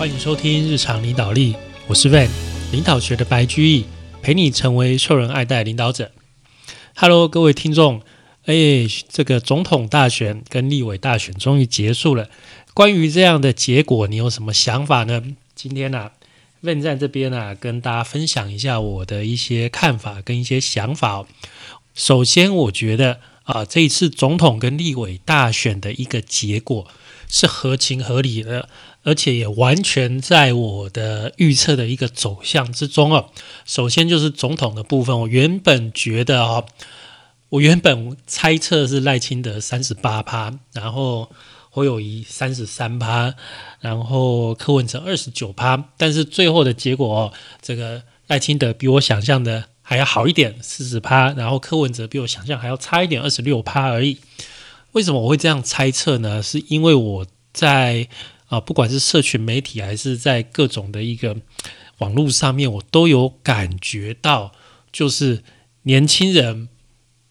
[0.00, 1.54] 欢迎收听日常领导力，
[1.86, 2.30] 我是 Van，
[2.72, 3.84] 领导学的白居易，
[4.22, 6.10] 陪你成为受人爱戴领导者。
[6.96, 8.00] Hello，各位听众，
[8.46, 8.54] 哎，
[9.10, 12.30] 这个总统大选跟立委大选终于结束了，
[12.72, 15.22] 关于这样的结果，你有什么想法呢？
[15.54, 16.12] 今天呢
[16.62, 21.26] ，Van 在这边呢，跟大家分享一下我的一些看法跟一些想法。
[21.94, 26.86] 首先，我觉得啊，这一次总统跟立委大选的一个结果
[27.28, 28.70] 是合情合理的。
[29.02, 33.30] 而且也完全在我的预测的一个走向之中哦。
[33.64, 36.66] 首先就是总统的部分，我原本觉得哦，
[37.48, 41.30] 我原本猜测是赖清德三十八趴，然后
[41.70, 43.34] 侯友谊三十三趴，
[43.80, 54.18] 然后柯文哲二十九趴，但是最后的结果，这个赖清德比我想象的还要好一点，四十趴，然后柯文哲比我想象还要差一点，二十六趴而已。
[54.92, 56.42] 为什么我会这样猜测呢？
[56.42, 58.06] 是因为我在。
[58.50, 61.34] 啊，不管是社群媒体还是在各种的一个
[61.98, 64.52] 网络上面，我都有感觉到，
[64.92, 65.42] 就是
[65.84, 66.68] 年轻人，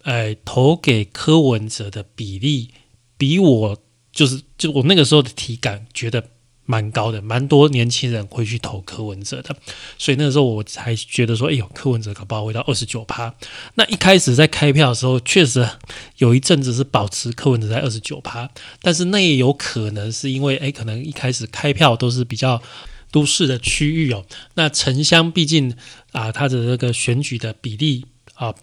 [0.01, 2.71] 呃，投给柯文哲的比例，
[3.15, 3.77] 比我
[4.11, 6.31] 就是就我那个时候的体感觉得。
[6.69, 9.55] 蛮高的，蛮多年轻人会去投柯文哲的，
[9.97, 13.33] 所以那个时候我才觉得说，哎呦，柯文哲搞不好会到二十九趴。
[13.73, 15.67] 那一开始在开票的时候，确实
[16.17, 18.51] 有一阵子是保持柯文哲在二十九趴，
[18.83, 22.61] 但是那也有可能是因为，哎，可能一开始开票都是比较
[23.09, 24.23] 都市的区域哦。
[24.53, 25.75] 那城乡毕竟
[26.11, 28.53] 啊，它的这个选举的比例啊，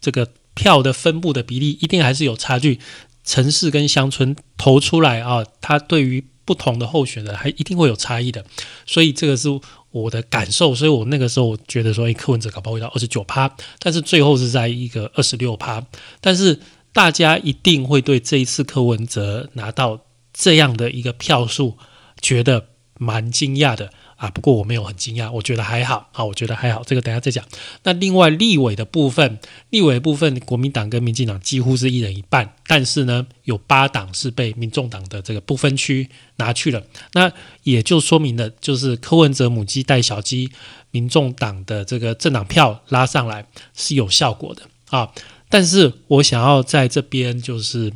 [0.00, 2.78] 这个票的分布的比例一定还是有差距。
[3.22, 8.44] 城市跟乡村投出来啊，它对于不同的候选人还一定会有差异的，
[8.84, 9.48] 所以这个是
[9.92, 15.86] 我的感受，所以我那个时候觉得说，哎，柯文哲搞不好会到二十九趴，但是最后是在一个二十六趴，
[16.20, 16.58] 但是
[16.92, 20.00] 大家一定会对这一次柯文哲拿到
[20.32, 21.78] 这样的一个票数，
[22.20, 22.66] 觉得
[22.98, 23.92] 蛮惊讶的。
[24.20, 27.42] 啊，不过我没有很惊讶，我觉得还好啊，我觉得还好，这个等下再讲。
[27.84, 29.38] 那另外立委的部分，
[29.70, 36.82] 立委部分，国民党跟民进党几乎是一人一半，但是呢，有八党是被民众党的这个不分区拿去了，
[37.14, 37.32] 那
[37.62, 40.50] 也就说明了，就是柯文哲母鸡带小鸡，
[40.90, 45.10] 民众党的这个政党票拉上来是有效果的啊。
[45.48, 47.90] 但是我想要在这边就是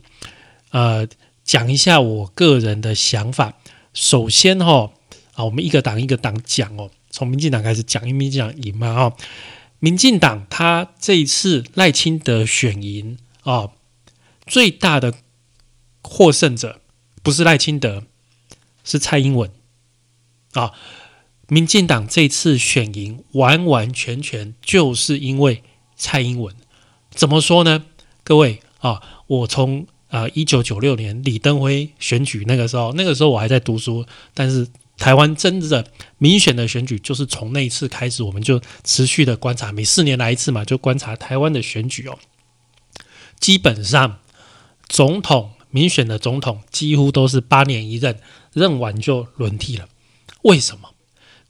[0.71, 1.07] 呃
[1.45, 3.53] 讲一下我个人的想法，
[3.93, 4.91] 首先哈。
[5.35, 9.17] 啊，我们一个党一个党讲哦，从民进党开始讲，因为民进党赢嘛哦。
[9.81, 13.71] 民进党他这一次赖清德选赢啊，
[14.47, 15.13] 最大的
[16.03, 16.81] 获胜者
[17.23, 18.05] 不是赖清德，
[18.85, 19.51] 是蔡英文
[20.53, 20.73] 啊。
[21.49, 25.63] 民进党这次选赢，完完全全就是因为
[25.97, 26.55] 蔡英文。
[27.11, 27.85] 怎么说呢？
[28.23, 34.69] 各位啊，我从啊一九九六年李登辉选举那个时候，那个时候我还在读书，但是。
[34.97, 42.17] 台湾真的民选的选举，就是从那一次开始，我们就持续的观察，每四年来一次嘛，就观察台湾的选举哦。
[43.41, 44.21] 基本上，
[44.89, 48.21] 总统民选的总统几乎都是八年一任，
[48.53, 49.89] 任完就轮替了。
[50.43, 50.91] 为什么？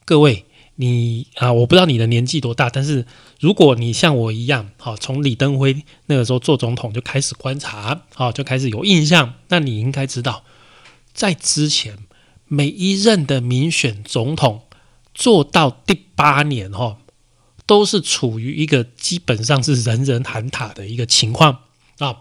[0.07, 3.07] 各位，你啊，我不知道你的年纪多大，但是
[3.39, 10.45] 如果你像我一样，好，从李登辉那个时候做总统就开始观察，好，就开始有印象，那你应该知道，
[11.13, 11.99] 在之前。
[12.47, 14.63] 每一任的民选总统
[15.15, 16.99] 做到第八年，哈，
[17.67, 21.61] 都是处于一个基本上是人人喊打的一个情况
[21.99, 22.21] 啊。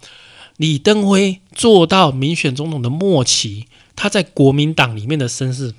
[0.57, 5.73] 李登辉做到民选总统的末期，他在国民党里面的声势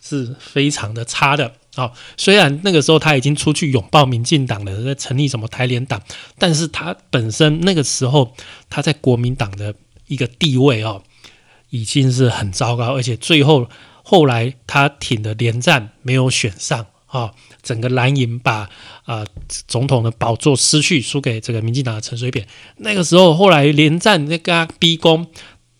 [0.00, 1.92] 是非常的差的啊。
[2.16, 6.00] 虽然那个时候他已经出去拥抱民进党了，在成立什么台联党，
[6.38, 8.34] 但是他本身那个时候
[8.70, 9.74] 他在国民党的
[10.06, 11.02] 一个地位哦，
[11.68, 13.68] 已经是很糟糕，而且最后。
[14.10, 17.32] 后来他挺的连战没有选上啊，
[17.62, 18.68] 整个蓝营把
[19.04, 19.24] 啊
[19.68, 22.48] 总统的宝座失去，输给这个民进党的陈水扁。
[22.78, 25.28] 那个时候后来连战那个逼宫，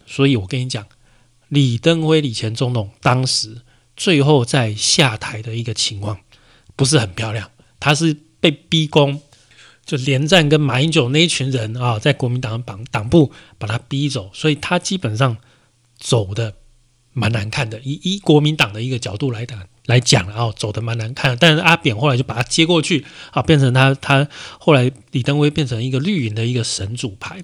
[0.06, 0.86] 所以我跟你讲，
[1.48, 3.62] 李登辉李前总统当时
[3.96, 6.20] 最后在下台的一个情况
[6.76, 7.50] 不是很漂亮，
[7.80, 9.20] 他是被逼宫，
[9.84, 15.36] 就连战跟马英九那一群人啊，在国民党党党部把他逼走，所以他基本上
[15.98, 16.54] 走的。
[17.12, 21.36] 蛮难看的，以以国民党的一个角度来谈来讲然后，走的蛮难看。
[21.40, 24.28] 但是阿扁后来就把他接过去啊，变成他他
[24.58, 27.42] 后来李登辉变成一个绿营的一个神主牌。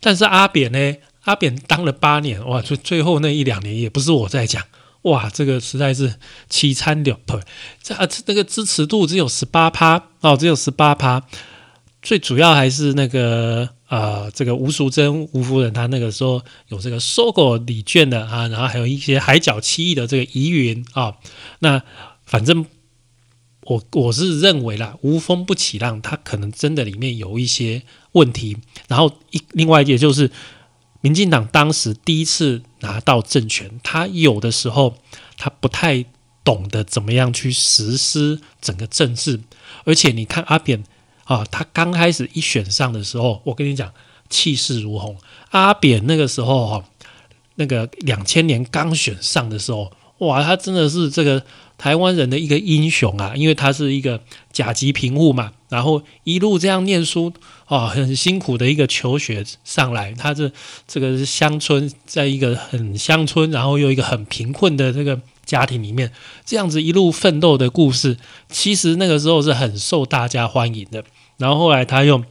[0.00, 4.62] 但是阿扁呢，阿扁当了八年哇，就最后那一两年也不是我在讲
[5.02, 6.14] 哇，这个实在是
[6.50, 7.20] 凄惨了，
[7.82, 11.22] 这啊这个支持度只有十八趴哦，只有十八趴。
[12.02, 13.70] 最主要还是那个。
[13.94, 21.14] 呃，这个吴淑珍吴夫人，她那个时候有这个收购礼券的啊，然后还有一些海角七亿的这个疑云啊，
[21.60, 21.80] 那
[22.26, 22.66] 反正
[23.60, 28.56] 我我是认为啦，无风不起浪，它可能真的里面有一些问题。
[28.88, 30.28] 然后一另外一点就是，
[31.00, 34.96] 民进党当时第一次拿到政权，他有的时候
[35.36, 36.04] 他不太
[36.42, 39.38] 懂得怎么样去实施整个政治，
[39.84, 40.82] 而且你看阿扁。
[41.24, 43.92] 啊，他刚开始一选上的时候，我跟你讲，
[44.28, 45.16] 气势如虹。
[45.50, 46.84] 阿扁那个时候哈，
[47.54, 51.42] 那个两千年刚选上的时候，哇，他真的是这个
[51.78, 54.20] 台湾人的一个英雄啊，因为他是一个
[54.52, 57.32] 甲级贫户嘛，然后一路这样念书
[57.66, 60.52] 啊，很辛苦的一个求学上来，他是
[60.86, 65.20] 这个是乡村，在一个很乡村，然后又一个很贫困的这个。
[65.44, 66.12] 家庭里面
[66.44, 68.16] 这样子一路奋斗的故事，
[68.48, 71.04] 其实那个时候是很受大家欢迎的。
[71.36, 72.24] 然后后来他用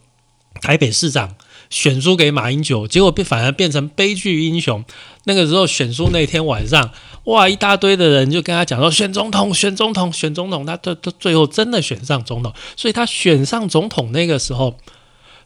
[0.61, 1.35] 台北市长
[1.69, 4.83] 选输给马英九，结果变反而变成悲剧英雄。
[5.25, 6.91] 那个时候选输那天晚上，
[7.25, 10.65] 哇，一大堆的人就跟他讲说选总统，选总统，选总统。
[10.65, 14.77] 他他他最后真的选上总统，所以他选上总统那个时候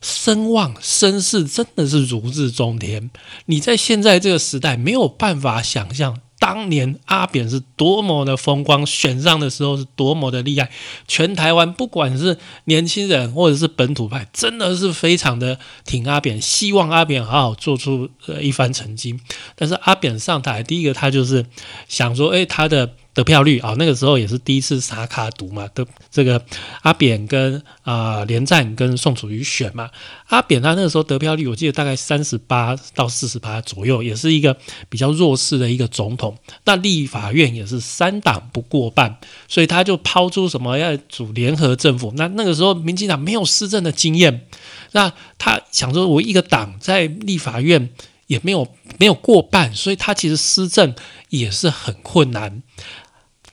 [0.01, 3.09] 声望声势真的是如日中天。
[3.45, 6.19] 你在现在这个时代没有办法想象。
[6.47, 10.71] 当年阿扁是多么的风光，选上的时候是多么的厉害，
[11.05, 18.09] 全台湾不管是年轻人或者是本土派，真的是非常的挺阿扁，希望阿扁好好做出
[18.39, 19.19] 一番成绩。
[19.57, 21.45] 但是阿扁上台，第一个他就是
[21.89, 22.93] 想说，哎，他的。
[23.17, 26.39] 得票率啊，那个时候也是第一次撒卡赌嘛，的这个
[26.83, 29.89] 阿扁跟啊连战跟宋楚瑜选嘛，
[30.27, 34.55] 阿扁他那个时候得票率我记得大概三十八到四十八左右，也是一个
[34.87, 36.37] 比较弱势的一个总统。
[36.65, 39.17] 那立法院也是三党不过半，
[39.47, 42.13] 所以他就抛出什么要组联合政府。
[42.15, 44.45] 那那个时候民进党没有施政的经验，
[44.91, 47.89] 那他想说，我一个党在立法院
[48.27, 48.67] 也没有
[48.99, 50.93] 没有过半，所以他其实施政
[51.29, 52.61] 也是很困难。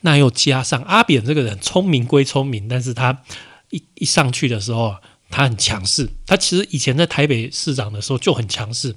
[0.05, 3.23] 那又加上阿扁这个人聪明归聪明，但是他
[3.71, 4.97] 一一上去的时候，
[5.31, 6.11] 他很强势。
[6.27, 8.95] 他其实以前在台北市长的时候就很强势。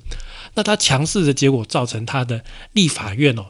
[0.55, 2.43] 那他强势的结果造成他的
[2.73, 3.45] 立法院哦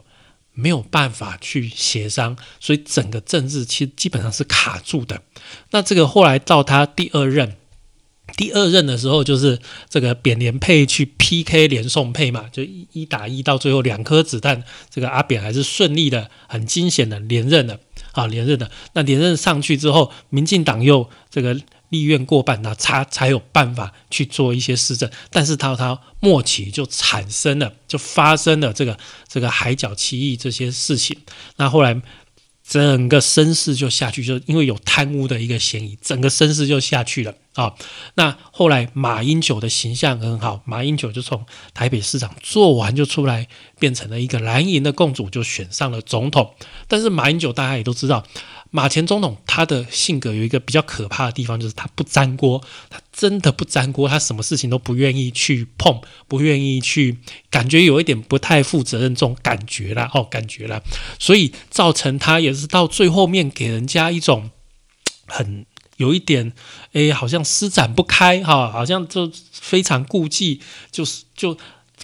[0.54, 5.20] 没有办法去协商，所以整个政治其实基本上是卡住的。
[5.72, 7.57] 那这个后来到他第二任。
[8.38, 9.58] 第二任的时候，就是
[9.90, 17.80] 这个扁连配去 PK 连宋配嘛，就一一打一，到最后两颗子弹，这个阿扁还是顺利的、很惊险的连任了
[18.12, 18.70] 啊，连任的。
[18.92, 25.10] 那连任上去之后，民进党又这个立院过半，那他才有办法去做一些施政。
[25.30, 28.96] 但是到他末期就产生了，就发生了这个
[29.26, 31.18] 这个海角七亿这些事情。
[31.56, 32.00] 那后来。
[32.70, 37.74] 整个声势就下去，就因为有贪污的一个嫌疑，整个声势就下去了啊。
[38.14, 41.44] 那后来马英九的形象很好，马英九就从
[41.74, 46.54] 台北市长做完就出来，变成了一个蓝营的共主，就选上了总统。
[46.86, 48.24] 但是马英九大家也都知道。
[48.70, 57.16] 马前总统他的性格有一个比较可怕的地方，就是他不沾锅，他真的不沾锅，他什么事情都不愿意去碰，不愿意去，
[57.50, 60.82] 感觉有一点不太负责任这种感觉啦，哦，感觉啦，
[61.18, 64.50] 所以造成他也是到最后面给人家一种
[65.26, 65.64] 很
[65.98, 66.52] 有一点，
[66.94, 70.60] 哎，好像施展不开哈，好像就非常顾忌，
[70.90, 71.56] 就是就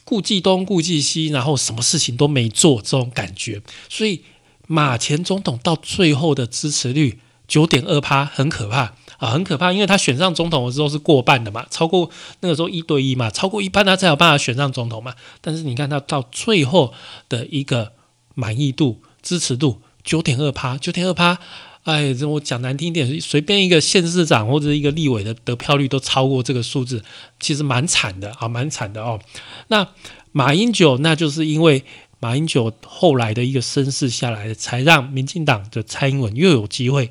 [0.05, 4.23] 顾忌东顾忌西，然后什么事情都没做这种感觉，所以。
[4.67, 12.09] 马前总统到最后的支持率九点二趴，很可怕啊，很可怕，因为他选上总统的时候是过半的嘛，超过
[12.41, 15.15] 那个时候一对一嘛，超过一半他才有办法选上总统嘛。
[15.43, 16.95] 但是你看他到最后
[17.29, 17.93] 的一个
[18.35, 21.39] 满意度、支持度九点二趴，九点二趴，
[21.85, 27.03] 哎，这我讲难听一点，随便一个县市长或者一个立委的得票率都超过这个数字，
[27.41, 29.21] 其实蛮惨的啊，蛮惨的哦。
[29.69, 29.89] 那
[30.33, 31.85] 马英九，那就是因为。
[32.21, 37.11] 马英九后来的一个声势下来，才让民进党的蔡英文又有机会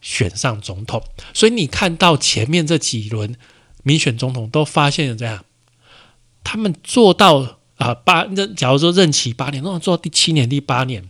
[0.00, 1.00] 选上总统。
[1.32, 3.36] 所以你看到前面这几轮
[3.84, 5.44] 民选总统都发现了这样，
[6.42, 11.08] 他们做到啊八任，假如说任期八年，那做到第七年、第八年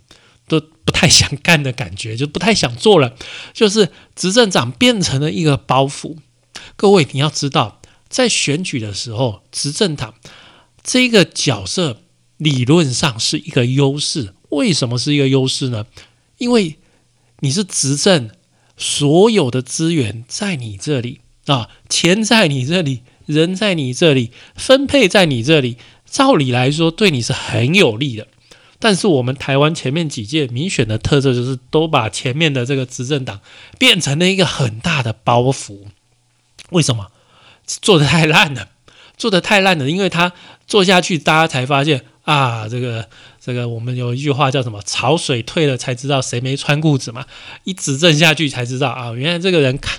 [0.49, 3.15] 都不太想干的感觉，就不太想做了，
[3.53, 6.17] 就是执政党变成了一个包袱。
[6.75, 10.15] 各位你要知道，在选举的时候，执政党
[10.83, 12.01] 这个角色。
[12.39, 15.87] 理论上是一个优势，为什么是一个优势呢？
[16.37, 16.77] 因为
[17.41, 18.31] 你是执政，
[18.77, 25.79] 所有的资源在你这里啊，钱在你这里，人在你这里，分配在你这里，
[26.09, 28.29] 照理来说对你是很有利的。
[28.79, 33.41] 但是我们台湾前面几届民选的特色就是都把前面的这个执政党
[33.79, 35.79] 变成了一个很大的包袱。
[36.71, 37.09] 为什么？
[37.67, 38.69] 做的太烂了。
[39.17, 40.33] 做的太烂了，因为他
[40.69, 43.09] 做下去，大家才发现啊，这个
[43.41, 44.81] 这个我们有一句话叫什么？
[44.87, 47.27] 潮水退了才知道谁没穿裤子嘛。
[47.65, 49.99] 一执政下去才知道啊，原来这个人看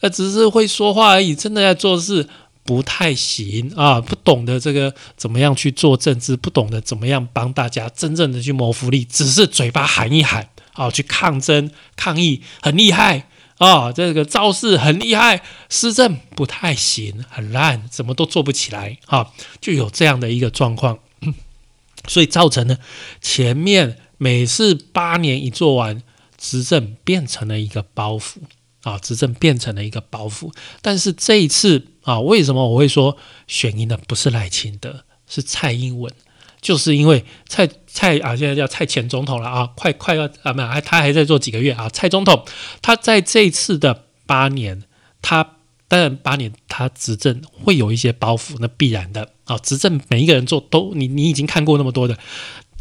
[0.00, 2.28] 呃只是会说话而已，真的在做事。
[2.68, 19.30] 不太行啊，不懂得这个怎么样去做政治，不懂得怎么样帮大家真正的去谋福利，只是嘴巴喊一喊啊，去抗争抗议很厉害啊，这个造势很厉害，施政不太行，很烂，怎么都做不起来啊，
[19.62, 20.98] 就有这样的一个状况，
[22.06, 22.76] 所以造成呢，
[23.22, 26.02] 前面每次八年一做完，
[26.36, 28.34] 执政变成了一个包袱。
[28.84, 36.10] 啊，执政变成了一个包袱，但是这一次啊，为什么我会说选赢的不是赖清德，是蔡英文？
[36.62, 41.86] 就是因为蔡蔡啊，现在叫蔡前总统了啊，快快要啊，没有，他还在做几个月啊。
[41.90, 42.46] 蔡总统
[42.80, 44.84] 他在这一次的八年，
[45.20, 49.58] 他当然八年他执政会有一些包袱，那必然的啊。
[49.58, 52.16] 执政每一个人做都，你你已经看过那么多的。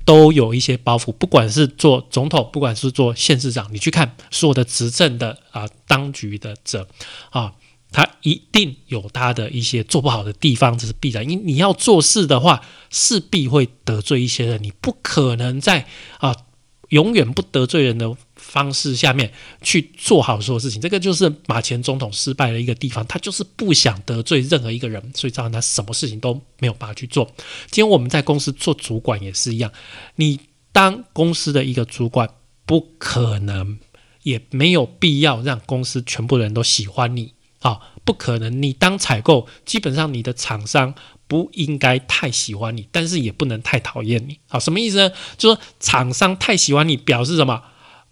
[0.05, 6.87] 都有一些包袱，不管是做总统，不管是做县市长，你去看所有的执政的啊当局的者
[7.29, 7.51] 啊，
[7.91, 11.29] 他一定有他的一些做不好的地方，这是必然。
[11.29, 15.87] 因为你要做事的话，势必会得罪一些人，你不可能在
[16.19, 16.35] 啊
[16.89, 18.15] 永远不得罪人的。
[18.39, 27.25] 方式下面去做好所有事情，这个就是马前总统失败的一个地方，他就是不想得罪任何一个人，所以造成他什么事情都没有办法去做。
[27.71, 29.69] 今天我们在公司做主管也是一样，
[30.15, 30.39] 你
[30.71, 32.29] 当公司的一个主管，
[32.65, 33.79] 不可能
[34.23, 38.61] 也没有必要让公司全部人都喜欢你啊，不可能。
[38.61, 40.93] 你当采购，基本上你的厂商
[41.27, 44.39] 不应该太喜欢你，但是也不能太讨厌你。
[44.47, 45.11] 好，什么意思呢？
[45.37, 47.61] 就说厂商太喜欢你，表示什么？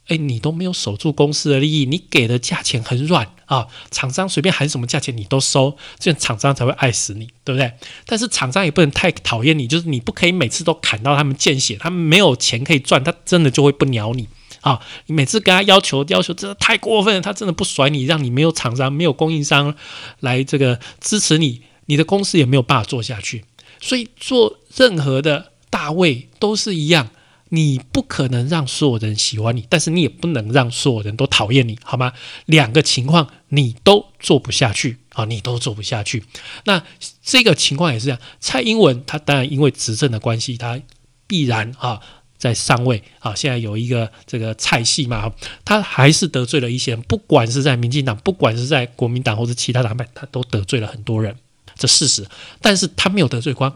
[0.07, 7.73] 哎，你都没有守住公司的利益，你给的价钱很软啊，厂商随便喊什么价钱你都收，这样厂商才会爱死你，对不对？
[8.05, 14.27] 但是厂商也不能太讨厌你，就是你不可以每次都砍到他们见血，他们没有钱可以赚，他真的就会不鸟你
[14.65, 14.81] 啊！
[15.05, 19.75] 你每次跟他要求要求真的太过分了，他真的不甩你，让你没有厂商、没有供应商
[20.21, 23.45] 来这个支持你，你的公司也没有办法做下去。
[23.79, 27.09] 所以做任何的大位都是一样。
[27.49, 32.11] 你不可能让所有人喜欢你，但是你也不能让所有人都讨厌你，好吗？
[32.47, 36.23] 两个情况你都做不下去啊，你都做不下去。
[36.65, 36.83] 那
[37.21, 38.19] 这个情况也是这样。
[38.39, 40.81] 蔡英文他当然因为执政的关系，他
[41.27, 42.01] 必然啊
[42.45, 43.33] 在上位啊。
[43.33, 45.31] 现在有一个这个菜系嘛，
[45.63, 51.35] 他还是得罪了一些人，不管是在民进党，不管是在国民党或者其他党派，他都得罪了很多人，
[51.75, 52.25] 这事实。
[52.61, 53.75] 但是他没有得罪光。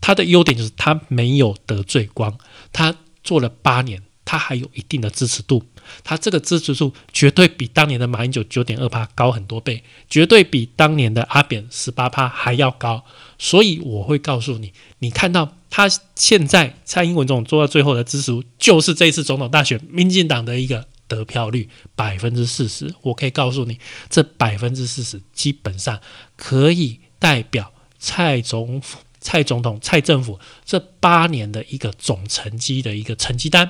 [0.00, 2.38] 他的优点就是他没有得罪光，
[2.72, 2.94] 他
[3.24, 5.64] 做了八年，他还有一定的支持度，
[6.04, 13.02] 他这个支持度绝对比当年的马英九九点二趴高很多倍，绝对比当年的阿扁十八趴还要高。
[13.38, 22.94] 所以我会告诉你，你看到他现在蔡英文总统做到最后的支持度，就是这次总统大选民进党的一个得票率百分之四十。
[23.02, 23.78] 我可以告诉你，
[24.10, 26.00] 这百分之四十基本上
[26.36, 28.82] 可以代表蔡总。
[29.18, 33.68] 蔡总统、蔡政府这八年的一个总成绩的一个成绩单，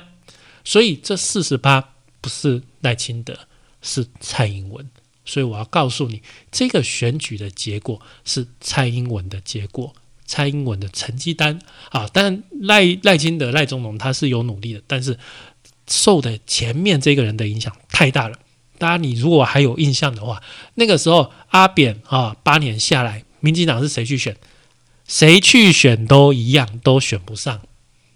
[0.67, 3.39] 所以这四十八不是赖清德，
[3.81, 4.85] 是蔡英文。
[5.23, 6.21] 所以我要告诉你，
[6.51, 9.95] 这个选举的结果是蔡英文的结果，
[10.25, 11.57] 蔡英文的成绩单
[11.89, 12.09] 啊。
[12.11, 15.17] 但赖赖清德、赖总统他是有努力的，但是
[15.87, 18.37] 受的前面这个人的影响太大了。
[18.77, 20.43] 大家，你如果还有印象的话，
[20.75, 24.35] 那个时候阿扁啊，八年下来，民进党是谁去选？
[25.07, 27.61] 谁去选都一样，都选不上。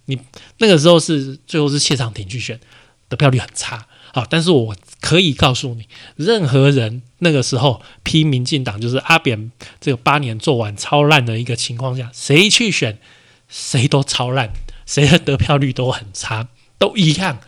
[0.06, 0.20] 你
[0.58, 2.60] 那个时候是最后是谢长廷去选，
[3.08, 3.88] 得票率很差。
[4.14, 12.98] 好，但是我可以告诉你，任何人那个时候批民进党，就是阿扁这个八年做完超烂的一个情况下，谁去选，
[13.48, 14.52] 谁都超烂，
[14.86, 17.40] 谁的得票率都很差，都一样，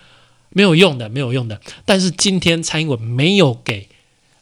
[0.49, 1.59] 没有用的，没有用的。
[1.85, 3.89] 但是今天蔡英文没有给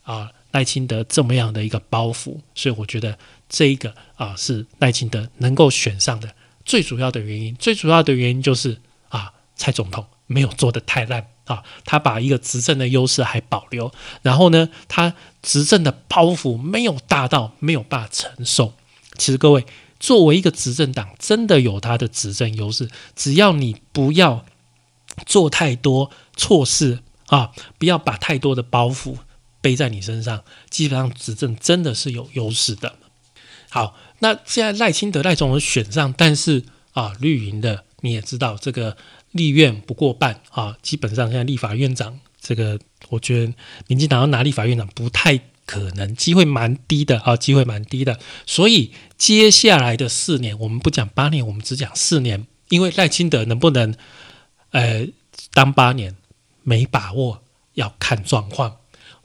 [0.04, 3.18] 啊赖清德这么样的一个包袱，所以我觉得。
[3.54, 6.34] 这一个啊是赖清德能够选上的
[6.72, 18.74] 最主要的原因，最主要的原因就是啊蔡总统没有做的太烂啊，他把一个执政的优势还保留，然后呢他执政的包袱没有大到没有办法承受。
[19.18, 19.66] 其实各位
[20.00, 24.46] 作为一个执政党，真的有他的执政优势，只要你不要
[25.26, 29.18] 做太多错事啊，不要把太多的包袱
[29.60, 32.96] 背在你身上，基本上执政真的是有优势的。
[33.74, 38.98] 好，那现在赖清德赖总统选上，但是啊，绿营的你也知道，这个
[39.32, 43.54] 立院不过半啊，基本上现在立法院长这个，我觉得
[43.88, 48.20] 民进党要拿立法院长不太可能，机会蛮低的啊，机会蛮低的。
[48.46, 53.96] 所以接下来的四年，我们不讲八年，我们只讲四年，因为赖清德能不能
[54.72, 55.08] 呃
[55.54, 56.18] 当八年
[56.64, 57.42] 没把握，
[57.76, 58.80] 要看状况。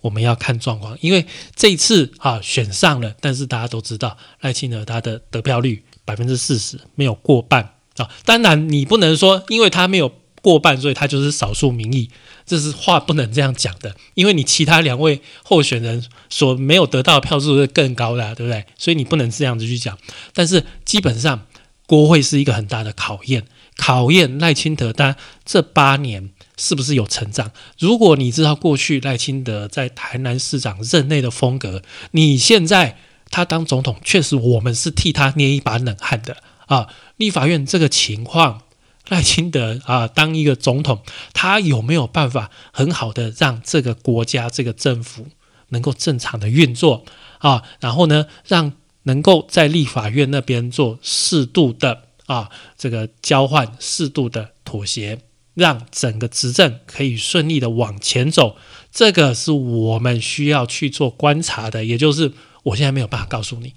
[0.07, 8.09] 我们要看状况，因为这一次啊选上了，但是大家都知道赖清德他的得票率百分之四十，没有过半啊。
[8.25, 12.09] 当然你不能说，因为他没有过半，所以他就是少数民意，
[12.47, 13.97] 这是话不能这样讲的。
[14.15, 18.65] 因为你其他两位候选人所没有得到的票数是更高的，对不对？
[18.79, 19.99] 所以你不能这样子去讲。
[20.33, 21.47] 但是基本上
[21.87, 23.45] 国会是一个很大的考验，
[23.77, 26.31] 考验赖清德他这八年。
[26.57, 27.51] 是不是有成长？
[27.79, 31.83] 如果你知道过去赖清德在台南市长任内的风格，
[32.13, 32.99] 你现在
[33.31, 36.89] 他当总统，确实我们是替他捏一把冷汗的啊！
[37.17, 38.63] 立法院这个情况，
[39.09, 45.27] 赖清德啊当一个总统，他有没有办法很好的让这个国家这个政府
[45.69, 47.05] 能够正常的运作
[47.39, 47.63] 啊？
[47.81, 48.73] 然后呢，让
[49.03, 55.19] 能够在立法院那边做适度的啊这个交换，适度的妥协。
[55.57, 58.57] 让整个执政可以顺利的往前走，
[58.93, 61.83] 这个是我们需要去做观察的。
[61.83, 62.33] 也就是
[62.65, 63.73] 我现在没有办法告诉你，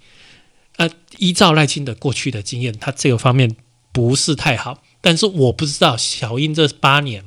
[0.75, 3.55] 呃，依照赖清德过去的经验，他这个方面
[3.93, 4.83] 不是太好。
[4.99, 7.23] 但是我不知道小英这八年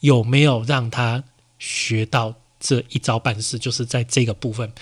[0.00, 1.22] 有没有让他
[1.60, 4.72] 学到这一招办事，就是在这个部分，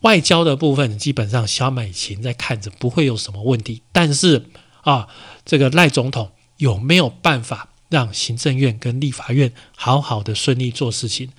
[0.00, 3.82] 外交的部分，基本上小美琴在看着不会有什么问题。
[3.92, 4.46] 但是
[4.80, 5.08] 啊，
[5.44, 7.68] 这个赖总统有没有办法？
[7.94, 11.30] 让行政院跟立法院好好的顺利做事情，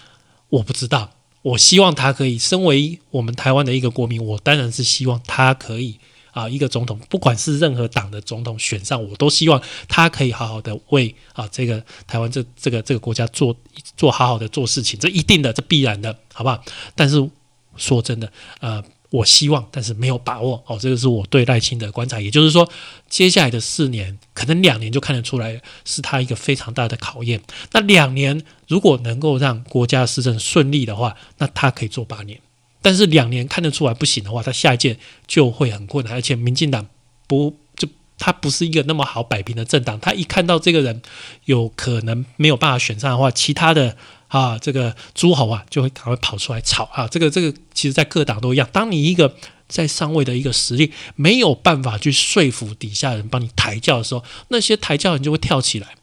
[0.47, 1.12] 我不知道。
[1.41, 6.00] 我希望他可以，身为我们台湾的一个国民，我当然是希望他可以
[6.31, 13.55] 啊，一个总统，不管是任何党的总统选上，我都希望他可以好好的为啊这个台湾这这个这个国家做
[13.97, 16.63] 做好好的做事情，这一定的，这必然的，好不好？
[16.95, 17.29] 但是
[17.75, 18.31] 说真的，
[18.62, 18.81] 呃。
[19.15, 20.77] 我希望，但是没有把握哦。
[20.79, 22.69] 这个是我对赖清德观察，也就是说，
[23.10, 27.42] 接下来的四年，可能两年就看得出来，是他一个非常大的考验。
[27.72, 32.39] 那两年如果能够让国家施政顺利的话，那他可以做八年。
[32.81, 36.13] 但是两年看得出来不行的话，他下一届就会很困难。
[36.13, 36.87] 而且民进党
[37.27, 37.87] 不就
[38.18, 41.01] 他不是一个那么好摆平的政党，他一看到这个人
[41.46, 43.96] 有可能没有办法选上的话，其他的。
[44.27, 47.07] 啊，这个诸侯啊，就会赶快跑出来吵啊！
[47.07, 48.68] 这个这个，其实在各党都一样。
[48.74, 49.35] 当你一个
[49.68, 55.96] 在上位的一个实力没有办法去说服底下人帮你抬轿的时候，那些抬轿人就会跳起来，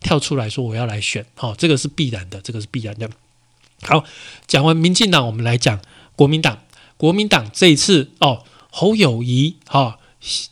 [0.00, 1.24] 跳出来说我要来选。
[1.36, 3.08] 哦，这个是必然的，这个是必然的。
[3.82, 4.04] 好，
[4.46, 5.80] 讲完民进党，我们来讲
[6.16, 6.58] 国民党。
[6.96, 9.98] 国民党这一次哦，侯友谊哈，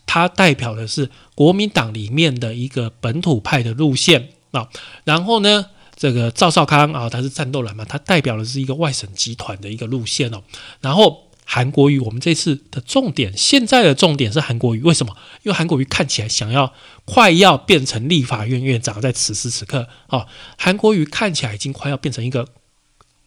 [0.07, 4.69] 他代表的是国民党里面的一个本土派的路线啊。
[5.03, 5.67] 然后呢？
[5.97, 10.43] 这个赵少康啊，他是战斗蓝嘛，他代表的是一个外省集团的一个路线哦。
[10.83, 15.17] 然后韩国瑜，我们这次的重点，现在的重点是韩国瑜，为什么？
[15.43, 16.75] 因为韩国瑜看起来想要
[17.07, 20.27] 快要变成立法院院长，在此时此刻啊，
[20.59, 22.47] 韩国瑜看起来已经快要变成一个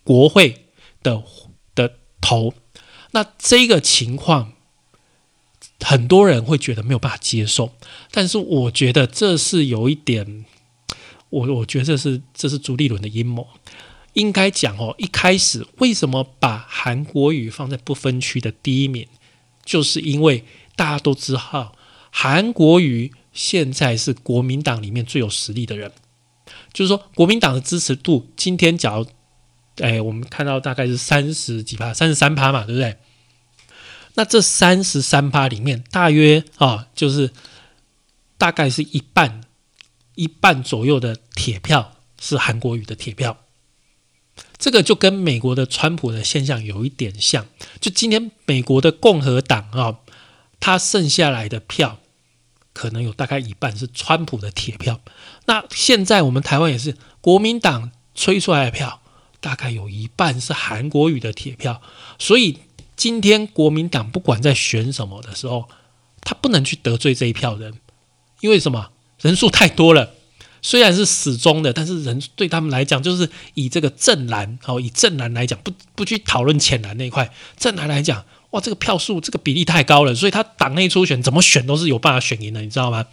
[0.03, 0.65] 国会
[1.01, 1.23] 的
[1.73, 2.53] 的头。
[3.11, 4.53] 那这个情况，
[5.79, 7.73] 很多人会觉得没有办法接受，
[8.11, 10.45] 但是我觉得这是有一点。
[11.29, 13.47] 我我觉得这是这是朱立伦的阴谋，
[14.13, 19.07] 应该讲哦，一开始为什么把韩国瑜放在不分区的第一名，
[19.63, 20.43] 就是因为
[20.75, 21.75] 大家都知道
[22.09, 25.91] 韩国瑜现在是国民党里面最有实力的人，
[26.73, 29.05] 就是说国民党的支持度今天假如，
[29.77, 32.97] 哎，我们看到大概是三十几趴，三十三趴嘛，对不对？
[34.15, 37.31] 那这三十三趴里面，大约啊，就是
[38.39, 39.41] 大概是一半。
[40.19, 43.37] 一半左右的铁票是韩国语的铁票，
[44.57, 47.45] 这个就跟美国的川普的现象有一点像。
[47.79, 49.99] 就今天美国的共和党啊，
[50.59, 51.99] 他剩下来的票
[52.73, 54.99] 可能有大概一半是川普的铁票。
[55.45, 59.01] 那现在我们台湾也是国民党吹出来的票，
[59.39, 61.81] 大概有一半是韩国语的铁票。
[62.17, 62.57] 所以
[62.97, 65.69] 今天国民党不管在选什么的时候，
[66.19, 67.79] 他不能去得罪这一票人，
[68.41, 68.91] 因为什么？
[69.21, 70.13] 人数太多了，
[70.61, 83.05] 虽然是死忠的，但是人对他们来讲，就是以这个正蓝，哦，以正蓝来讲，不不去讨论浅蓝那一块，正蓝来讲，哇，这个票数这个比例太高了，所以他党内初选怎么选都是有办法选赢的，你知道吗？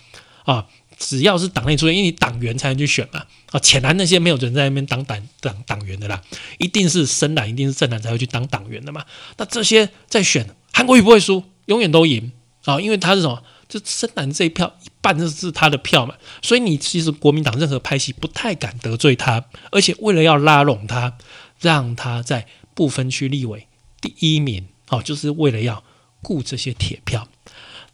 [0.45, 0.66] 啊，
[0.99, 6.23] 只要是党内初选，因为你党员才能去选嘛，啊，浅蓝那些没有人在那边当党党党员的啦，
[6.59, 9.05] 一定是深蓝，一定是正蓝才会去当党员的嘛。
[9.37, 12.33] 那这些在选韩国瑜不会输，永远都赢
[12.64, 13.42] 啊，因为他是什么？
[13.68, 21.16] 就深蓝这一票一半就是他的票嘛，所以你其实国民党任何派系不太敢得罪他，而且为了要拉拢他，
[21.61, 23.66] 让他在不分区立委
[24.00, 25.83] 第一名，哦，就是为了要
[26.22, 27.29] 顾这些铁票。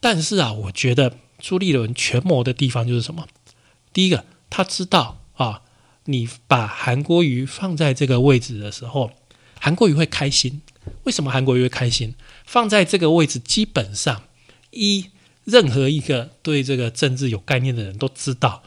[0.01, 3.27] 但是啊，我觉得朱立伦权谋的地方就是什么？
[3.93, 5.63] 第一个，他知道啊，
[6.07, 9.13] 你把韩国瑜放在这个位置的时候，
[9.61, 10.61] 韩国瑜会开心。
[11.05, 12.17] 为什么韩国瑜会开心？
[12.45, 14.23] 放在这个位置，基本上
[14.73, 15.11] 一
[15.45, 18.63] 任何一个对这个政治有概念的人都知道，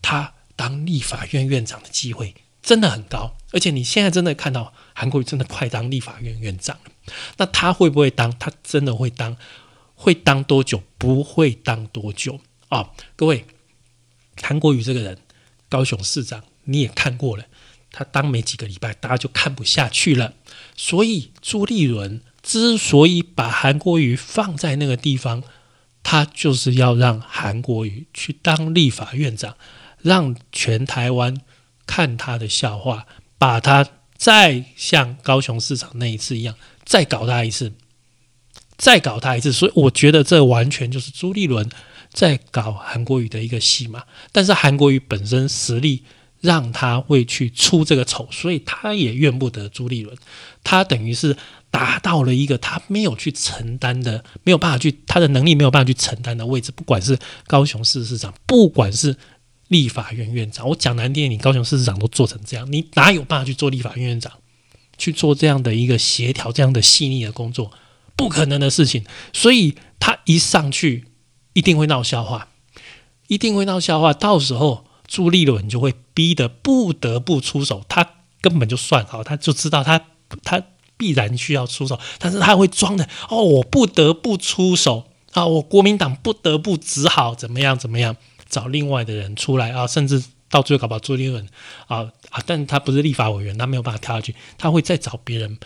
[0.00, 3.36] 他当立法院院长的机会真的很高。
[3.52, 8.36] 而且你现在真的看到韩国瑜真的快当立法院院长了，那他会不会当？
[8.38, 9.36] 他真的会当？
[9.94, 10.82] 会当多久？
[10.98, 12.90] 不会当多久啊？
[13.14, 13.44] 各位，
[14.40, 15.18] 韩国瑜这个人，
[15.68, 17.44] 高雄市长你也看过了，
[17.92, 20.34] 他当没几个礼拜，大家就看不下去了。
[20.74, 25.44] 所以朱立伦之所以把韩国瑜放在那个地方，
[26.02, 29.56] 他就是要让韩国瑜去当立法院长，
[30.00, 31.40] 让全台湾
[31.86, 33.06] 看他的笑话，
[33.38, 37.72] 把他再像高雄市长那一次一样，再搞他一次。
[38.78, 41.70] 再搞他一次，所以我觉得这完全就是朱立伦
[42.12, 44.02] 在搞韩国瑜的一个戏码。
[44.32, 46.02] 但是韩国瑜本身实力
[46.40, 50.16] 让他会去出这个丑，所以他也怨不得朱立伦。
[50.64, 51.36] 他等于是
[51.72, 56.70] 达到了一个他没有去承担的，没有办法去他的能力没有办法去承担的位置。
[56.70, 59.16] 不管是高雄市市长，不管是
[59.68, 64.30] 立法院院长，我讲难听，你高雄市市长都做成这样，你哪有办法去做立法院院长，
[64.98, 67.72] 去做这样的一个协调、这样的细腻的工作？
[68.14, 71.06] 不可能的事情，所以他一上去
[71.54, 72.48] 一定会闹笑话，
[73.28, 74.12] 一定会闹笑话。
[74.12, 78.06] 到时候朱立伦就会逼得不得不出手，他
[78.42, 80.04] 根本就算好，他就知道他
[80.44, 80.62] 他
[81.02, 88.16] 必然需要出手，但是他会装的哦，我不得不出手啊，我国民党不得不只好怎么样怎么样
[88.48, 91.44] 找另外的人出来啊，甚至到最后搞不好朱立伦
[91.88, 95.58] 啊啊，但他不是立法委员，他没有办法跳下去，他会再找别人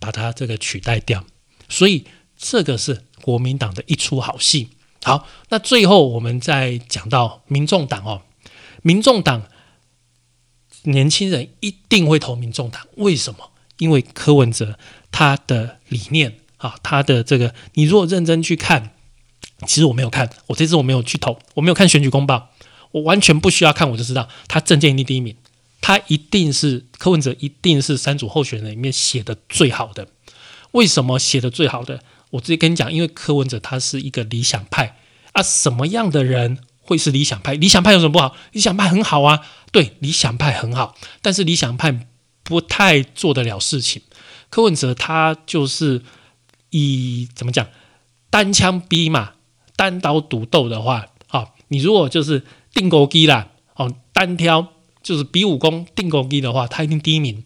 [0.00, 1.24] 把他这个取代掉。
[1.68, 2.04] 所以
[2.36, 4.70] 这个是国民党的一出好戏。
[5.04, 8.22] 好，那最后我们再讲到民众党哦，
[8.82, 9.44] 民众党
[10.82, 13.49] 年轻人一定会投民众党，为什么？
[13.80, 14.78] 因为柯文哲
[15.10, 18.92] 他的理念啊，他的这个，你如果认真去看，
[19.66, 22.50] 其实我没有看，我这次我没有去投，我没有看选举公报，
[22.92, 25.34] 我完全不需要看，我就知道他政见一定第一名，
[25.80, 30.06] 他一定是柯文哲，一定是三组候选人里面写的最好的。
[30.72, 32.00] 为什么写的最好的？
[32.30, 34.96] 我直接跟你讲，因为柯文哲他是一个理想派
[35.32, 35.42] 啊。
[35.42, 37.54] 什么样的人会是理想派？
[37.54, 38.36] 理想派有什么不好？
[38.52, 39.40] 理想派很好啊，
[39.72, 42.06] 对，理想派很好，但是理想派
[42.50, 44.02] 不太做得了事情。
[44.50, 46.02] 柯文哲他就是
[46.70, 47.68] 以怎么讲
[48.28, 49.34] 单枪逼马、
[49.76, 54.66] 单刀独斗的话，啊，你如果就是定钩机啦，哦，单挑
[55.00, 57.44] 就是比武功定钩机的话，他一定第一名。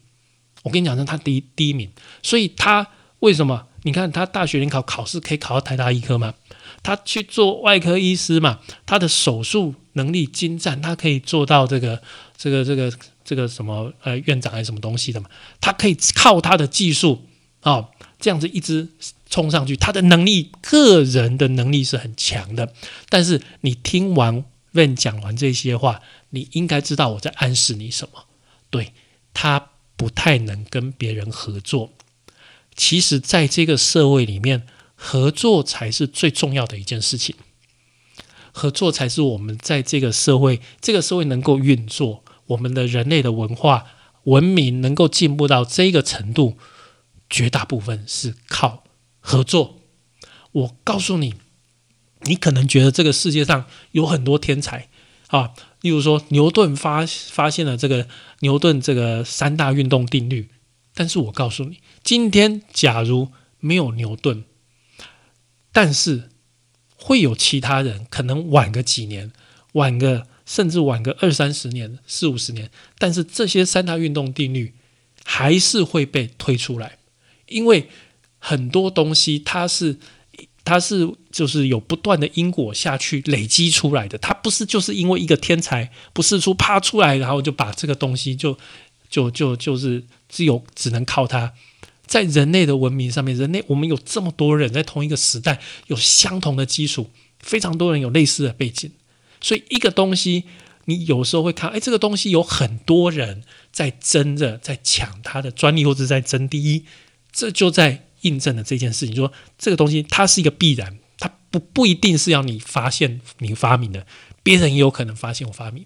[0.63, 1.91] 我跟你讲，他第一第一名，
[2.23, 2.89] 所以他。
[3.21, 3.69] 为什么？
[3.85, 6.35] 你看他大学联考考试可以考到台大医科吗？
[6.83, 8.59] 他去做外科医师嘛？
[8.85, 12.03] 他的手术能力精湛，他可以做到这个、
[12.37, 12.93] 这个、这个、
[13.25, 15.29] 这个什么呃院长还是什么东西的嘛？
[15.61, 17.27] 他可以靠他的技术
[17.61, 17.89] 啊，
[18.21, 18.89] 这样子一直
[19.31, 19.77] 冲上去。
[19.77, 22.73] 他的能力，个人的能力是很强的。
[23.09, 28.27] 但是你听完问讲完这些话，你应该知道我在暗示你什么？
[28.71, 28.93] 对
[29.33, 31.93] 他不太能跟别人合作。
[32.77, 37.37] 其实，在这个社会里面，合作才是最重要的一件事情。
[38.51, 43.87] 合作才是我们在这个社会，这个社会能够运作，我们的人类的文化
[44.25, 46.57] 文明能够进步到这个程度，
[47.29, 48.85] 绝大部分是靠
[49.21, 49.81] 合作。
[50.53, 51.35] 我告诉你，
[52.23, 54.89] 你可能觉得这个世界上有很多天才
[55.29, 58.07] 啊，例如说牛顿发发现了这个
[58.41, 60.51] 牛顿这个三大运动定律。
[60.95, 64.45] 但是我告诉你，今天假如没有牛顿，
[65.73, 66.31] 但是
[66.95, 69.33] 会有其他人可能晚个几年，
[69.73, 74.75] 晚个甚至晚个二三十年、四五十年，但是这些三大运动定律
[75.25, 76.99] 还是会被推出来，
[77.49, 77.89] 因为
[78.39, 79.99] 很多东西它是
[80.65, 88.59] 它是就是有不断的因果下去累积出来的，它不是就是因为一个天才不是出啪出来，然后就把这个东西就。
[89.11, 91.53] 就就就是只有只能靠它，
[92.05, 98.91] 在人类的文明上面，人类我们有这么多人在同一个时代有相同的基础，非常多人有类似的背景，
[99.45, 100.45] 所以一个东西
[100.87, 106.87] 你有时候会看，哎，这个东西有很多人在争着在抢它的专利或者在争第一，
[107.31, 114.07] 这就在印证了这件事情，说这个东西它是一个必然，它不不一定是要你发现你发明的，
[114.43, 115.85] 别人也有可能发现我发明。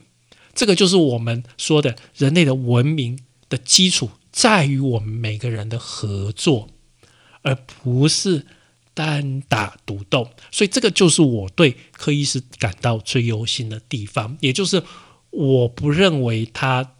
[0.55, 3.18] 这个就是我们说的人类的文明
[3.49, 6.68] 的基础，在于我们每个人的合作，
[7.42, 8.47] 而不是
[8.99, 10.29] 单打独斗。
[10.51, 14.83] 所以这个就是我对柯医师感到最忧心的地方，也就是
[15.31, 16.97] 我不认为他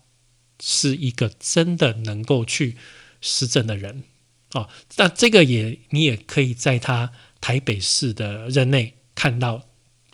[0.61, 2.77] 是一个真的能够去
[3.21, 4.05] 施政的人
[4.53, 4.69] 哦。
[4.97, 9.67] 那这个也你也可以在他台北市的任内看到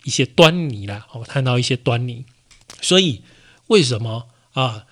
[0.05, 2.25] 一些端倪啦，哦，看到一些端倪。
[2.81, 3.23] 所以
[3.66, 4.87] 为什么啊？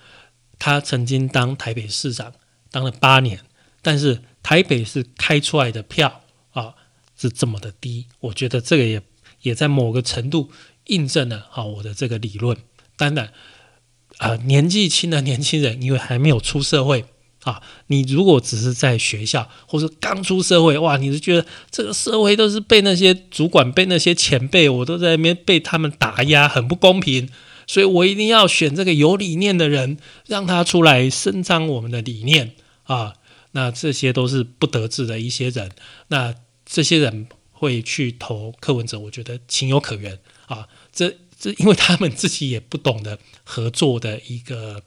[0.59, 2.31] 他曾经当台北市长
[2.71, 3.41] 当了八年，
[3.81, 6.22] 但是台北市开出来的票
[7.23, 9.01] 是这么的低，我觉得这个也
[9.43, 10.49] 也在某个程度
[10.87, 12.57] 印证了啊我的这个理论。
[12.97, 13.31] 当然，
[14.17, 17.05] 啊年纪轻的年轻人因为还没有出社会
[17.43, 27.29] 啊，你如果只是在学校或者刚出社会，哇，你是觉得这个社会都是被那些主管、被那些前辈，我都在那边被他们打压，很不公平。
[27.65, 33.13] 所以我一定要选这个有理念的人，让他出来伸张我们的理念啊！
[33.55, 35.69] 那这些都是不得志的一些人，
[36.07, 36.33] 那
[36.73, 40.67] 这些人会去投柯文哲，我觉得情有可原啊！
[40.91, 44.81] 这这，因为他们自己也不懂得合作的一个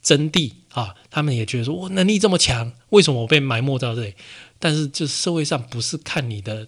[0.00, 4.14] 真谛啊，他们也觉得说我能力这么强，为什么我被埋没到这里？
[4.58, 6.66] 但是，就社会上不是看你的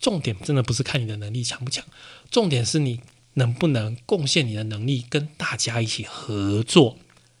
[0.00, 1.84] 重点，真的不是看你的能力强不强，
[2.28, 2.98] 重点是你。
[3.34, 6.98] 能不能贡献你的能力，跟大家一起合作，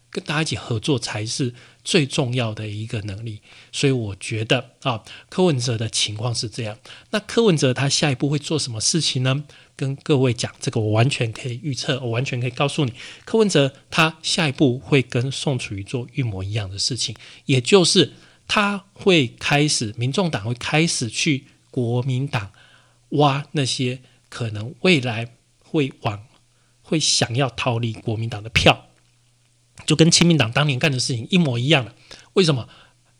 [0.08, 1.52] 跟大家一起合作才是
[1.84, 3.40] 最重要的一个能力。
[3.72, 6.78] 所以我觉得啊，柯文哲的情况是这样。
[7.10, 9.44] 那柯文哲他下一步会做什么事情呢？
[9.76, 12.92] 跟各位讲，这个我完全可以预测，我完全可以告诉你，
[13.24, 17.16] 柯文哲他下一步会跟宋楚瑜做一模一样的事情，
[17.46, 18.12] 也就是
[18.46, 22.52] 他会开始，民众党会开始去国民党
[23.10, 25.32] 挖那些可能未来。
[25.72, 26.26] 会往
[26.82, 28.88] 会想要逃离国民党的票，
[29.86, 31.94] 就跟亲民党当年干的事情一模一样的。
[32.34, 32.68] 为什么？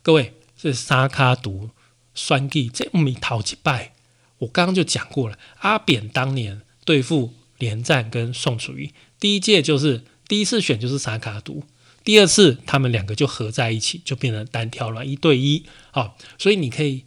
[0.03, 1.71] 各位，是沙卡毒
[2.15, 3.93] 酸地这米逃几败？
[4.39, 5.39] 我刚刚就讲过了。
[5.59, 11.65] 阿扁当年对付连战跟宋楚瑜，第一届就是第一次选就是沙卡毒，
[12.05, 15.65] 第二次他们两个就合在一起，就变成单挑了，一对一。
[15.91, 17.05] 好，所以你可以。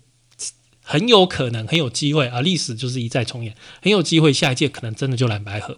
[0.86, 2.42] 很有可能，很有机会啊！
[2.42, 5.78] 历史就是一再重演，很有机会下一届可能真的就蓝白合，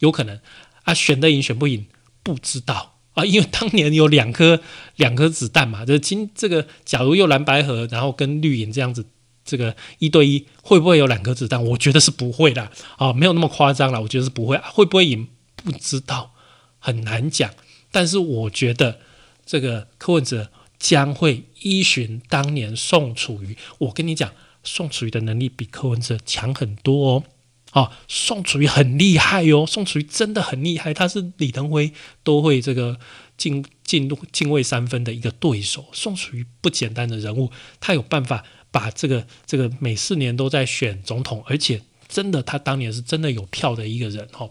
[0.00, 0.38] 有可能
[0.82, 1.86] 啊，选得赢选不赢
[2.22, 4.60] 不知道啊，因为当年有两颗
[4.96, 9.04] 两颗子弹嘛，就是今这个假如又蓝白盒，然后跟绿营这样子
[9.44, 11.64] 这个一对一，会不会有两颗子弹？
[11.64, 16.32] 我觉得是不会的啊，没有那么夸张了，我觉得是不会，会不会赢不知道，
[16.78, 17.50] 很难讲。
[17.90, 18.98] 但是我觉得
[19.44, 20.50] 这个柯文哲。
[20.82, 24.32] 将会依循当年宋楚瑜，我跟你讲，
[24.64, 27.24] 宋楚瑜的能力比柯文哲强很多哦。
[27.72, 32.98] 啊，宋楚瑜很厉害哟，宋楚瑜真的很厉害，他是李登辉都会这个
[33.36, 35.86] 敬敬敬位三分的一个对手。
[35.92, 44.50] 宋楚瑜不简单的人物，他有办法把这个这个每四年都在选总统，而且真的他当年是真的有票的一个人哦。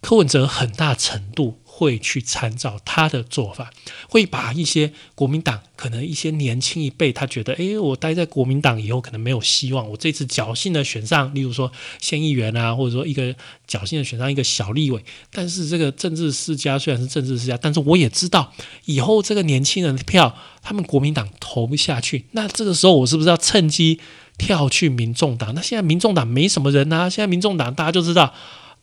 [0.00, 1.61] 柯文哲很大程度。
[1.82, 3.70] 会去参照他的做法，
[4.08, 13.34] 会把一些国民党可能一些年轻一辈，他觉得，诶，我待在国民党以后可能没有希望，我这次侥幸的选上，例如说县议员啊，或者说一个
[13.68, 18.52] 侥幸的选上一个小立委，但是这个政治世家虽然是政治世家，但是我也知道
[18.84, 23.98] 以后这个年轻人的票，他们国民党投不下去，那这个时候我是不是要趁机
[24.38, 25.52] 跳去民众党？
[25.54, 28.32] 那现在民众党没什么人啊，现在民众党大家就知道。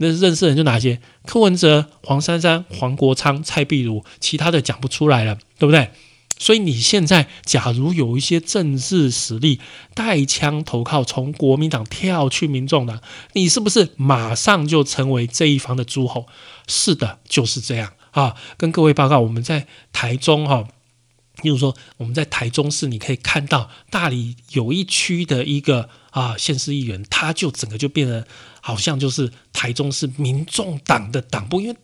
[0.02, 1.00] 那认识人就哪些？
[1.26, 5.92] 柯文哲、黄珊珊、黄国昌、蔡壁如，其他的讲不出来了，对不对？
[6.38, 9.60] 所以你现在假如有一些政治实力，
[9.94, 13.02] 带枪投靠，从国民党跳去民众党，
[13.34, 16.28] 你是不是马上就成为这一方的诸侯？
[16.66, 18.36] 是的，就是这样啊！
[18.56, 20.66] 跟各位报告，我们在台中哈。
[21.42, 28.28] 例如说，我们在台中市，你可以看到大理有一区的一个啊县市议员，他就整个就变得
[28.62, 31.76] 好像就是台中市民众党的党部，因为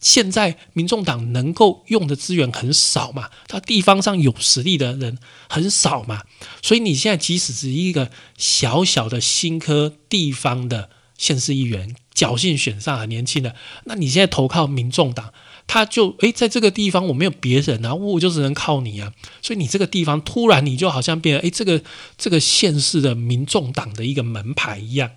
[0.00, 6.22] 现在民众党能够用的资源很少嘛，他地方上有实力的人很少嘛，
[6.62, 15.32] 所以你现在即使是一个小小的新科地方的县市议员，侥幸选上很年轻的，那你现在投靠民众党。
[15.66, 21.82] 他就诶，在这个地方我没有别人啊，我就只能靠你啊，所以你这个地方突然你就好像变成诶，这个
[22.18, 25.12] 这个县市的民众党的一个门牌一样，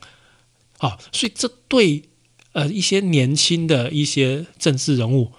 [0.78, 2.04] 啊，所以这对
[2.54, 5.32] 呃一些年轻的一些政治人物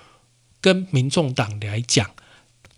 [0.61, 2.11] 跟民众党来讲，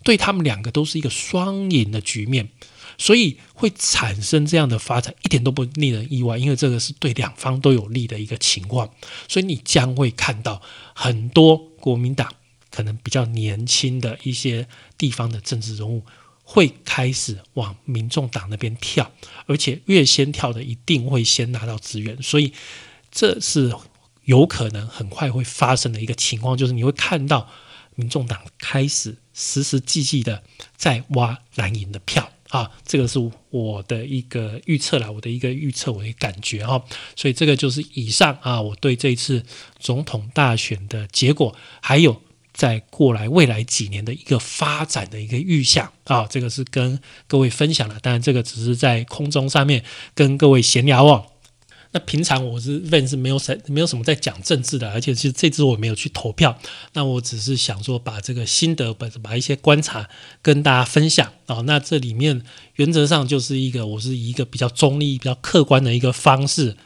[0.03, 2.49] 对他们两个都是一个双赢的局面，
[2.97, 8.93] 所以会产生这样的发展，一点都不令人意外，因为这个是对两方都有利的一个情况，
[9.27, 10.61] 所以你将会看到
[10.93, 11.69] 很多。
[11.81, 12.31] 国民党
[12.69, 14.67] 可能比较年轻的一些
[14.99, 16.03] 地方的政治人物
[16.43, 19.11] 会开始往民众党那边跳，
[19.45, 22.53] 而且越先跳的一定会先拿到资源，所以
[23.11, 23.73] 这是
[24.25, 27.49] 有可能很快会发生的一个情况，就是你会看到
[27.95, 30.43] 民众党开始实实际际的
[30.75, 32.31] 在挖蓝营的票。
[32.51, 33.17] 啊，这个是
[33.49, 36.83] 我的一个预测啦，我的一个预测，我的感觉哈，
[37.15, 39.45] 所以这个就是以上啊，我对这一次
[39.79, 42.21] 总统大选的结果，还有
[42.61, 51.25] 在过来未来几年的一个发展的一个预想啊，这个是跟各位分享的，当然这个只是在空中上面跟各位闲聊哦。
[51.93, 56.55] 那平常我是 Van 是没有什没有什么在讲政治的，而且其实这次我没有去投票。
[56.93, 60.07] 那我只是想说把这个心得，把把一些观察
[60.43, 61.61] 跟大家分享啊。
[61.65, 62.43] 那这里面
[62.75, 66.77] 原则上就是一个我是一个比较中立、比较客观的一个方式，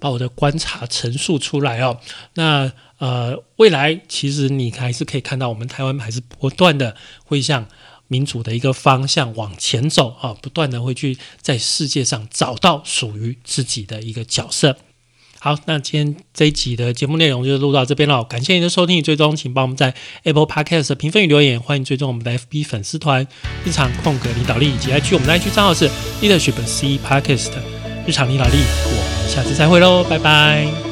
[0.00, 2.00] 把我的观察陈述出来哦。
[2.34, 7.68] 那呃，未来其实你还是可以看到，我们台湾还是不断的会向。
[8.12, 14.78] 民主的一个方向往前走啊，不断的会去在世界上找到属于自己的一个角色。
[15.38, 23.24] 好，那今天这一集的节目内容就录到这边了，感谢您的收听与追踪，请帮我们在 Apple Podcast 评分与留言，欢迎追踪我们的 FB 粉丝团
[23.64, 25.88] 日常空格领导力以及 IG 我们的 IG 账号是
[26.20, 27.79] Leadership C Podcast
[28.10, 30.89] 日常领导力，我们下次再会喽，拜拜。